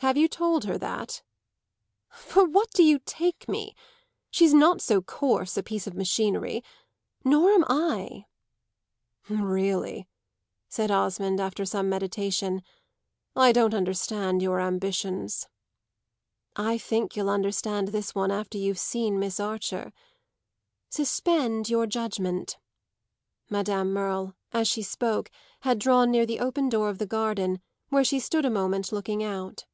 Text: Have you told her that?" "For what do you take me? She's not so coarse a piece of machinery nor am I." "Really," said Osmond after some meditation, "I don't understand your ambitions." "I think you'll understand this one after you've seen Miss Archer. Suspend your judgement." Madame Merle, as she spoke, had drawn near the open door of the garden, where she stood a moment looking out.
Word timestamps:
Have 0.00 0.16
you 0.16 0.28
told 0.28 0.64
her 0.64 0.78
that?" 0.78 1.20
"For 2.08 2.42
what 2.42 2.70
do 2.70 2.82
you 2.82 3.00
take 3.04 3.46
me? 3.46 3.74
She's 4.30 4.54
not 4.54 4.80
so 4.80 5.02
coarse 5.02 5.58
a 5.58 5.62
piece 5.62 5.86
of 5.86 5.92
machinery 5.94 6.64
nor 7.22 7.50
am 7.50 7.66
I." 7.68 8.24
"Really," 9.28 10.08
said 10.70 10.90
Osmond 10.90 11.38
after 11.38 11.66
some 11.66 11.90
meditation, 11.90 12.62
"I 13.36 13.52
don't 13.52 13.74
understand 13.74 14.40
your 14.40 14.58
ambitions." 14.58 15.48
"I 16.56 16.78
think 16.78 17.14
you'll 17.14 17.28
understand 17.28 17.88
this 17.88 18.14
one 18.14 18.30
after 18.30 18.56
you've 18.56 18.78
seen 18.78 19.18
Miss 19.18 19.38
Archer. 19.38 19.92
Suspend 20.88 21.68
your 21.68 21.86
judgement." 21.86 22.56
Madame 23.50 23.92
Merle, 23.92 24.34
as 24.50 24.66
she 24.66 24.80
spoke, 24.80 25.30
had 25.60 25.78
drawn 25.78 26.10
near 26.10 26.24
the 26.24 26.40
open 26.40 26.70
door 26.70 26.88
of 26.88 26.96
the 26.96 27.06
garden, 27.06 27.60
where 27.90 28.02
she 28.02 28.18
stood 28.18 28.46
a 28.46 28.50
moment 28.50 28.92
looking 28.92 29.22
out. 29.22 29.66